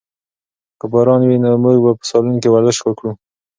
که 0.79 0.85
باران 0.91 1.21
وي 1.25 1.37
نو 1.43 1.49
موږ 1.63 1.77
به 1.83 1.91
په 1.99 2.05
سالون 2.09 2.35
کې 2.41 2.49
ورزش 2.51 2.77
وکړو. 2.81 3.11